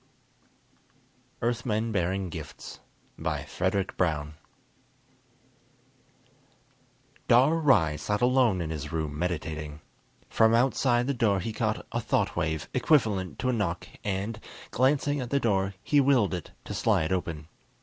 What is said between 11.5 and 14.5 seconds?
caught a thought wave equivalent to a knock, and,